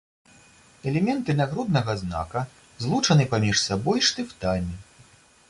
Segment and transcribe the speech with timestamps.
[0.91, 2.41] Элементы нагруднага знака
[2.87, 4.73] злучаны паміж сабой штыфтамі.